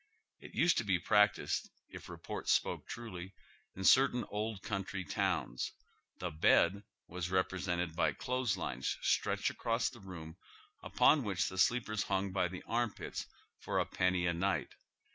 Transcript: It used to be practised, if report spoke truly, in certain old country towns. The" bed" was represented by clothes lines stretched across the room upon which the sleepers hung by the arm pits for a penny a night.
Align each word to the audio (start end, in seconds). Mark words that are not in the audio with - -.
It 0.39 0.55
used 0.55 0.79
to 0.79 0.83
be 0.83 0.97
practised, 0.97 1.69
if 1.89 2.09
report 2.09 2.49
spoke 2.49 2.87
truly, 2.87 3.35
in 3.75 3.83
certain 3.83 4.25
old 4.29 4.63
country 4.63 5.03
towns. 5.05 5.73
The" 6.17 6.31
bed" 6.41 6.81
was 7.07 7.29
represented 7.29 7.95
by 7.95 8.13
clothes 8.13 8.57
lines 8.57 8.97
stretched 9.03 9.51
across 9.51 9.91
the 9.91 9.99
room 9.99 10.37
upon 10.81 11.23
which 11.23 11.49
the 11.49 11.59
sleepers 11.59 12.01
hung 12.09 12.31
by 12.31 12.47
the 12.47 12.63
arm 12.63 12.95
pits 12.95 13.27
for 13.59 13.77
a 13.77 13.85
penny 13.85 14.25
a 14.25 14.33
night. 14.33 14.69